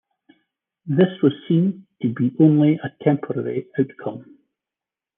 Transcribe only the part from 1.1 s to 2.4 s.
was seen to be